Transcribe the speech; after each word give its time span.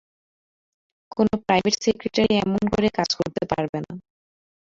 কোনো 1.11 1.33
private 1.45 1.75
secretary 1.83 2.33
এমন 2.37 2.61
করে 2.73 2.87
কাজ 2.97 3.09
করতে 3.19 3.43
পারবে 3.51 3.77
না। 3.85 3.93